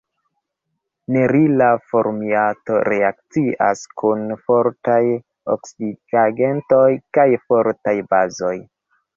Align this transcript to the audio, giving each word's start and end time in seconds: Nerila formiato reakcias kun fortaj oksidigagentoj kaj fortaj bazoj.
Nerila 1.15 1.67
formiato 1.91 2.79
reakcias 2.87 3.83
kun 4.03 4.25
fortaj 4.47 5.03
oksidigagentoj 5.57 6.83
kaj 7.19 7.29
fortaj 7.47 7.99
bazoj. 8.15 8.57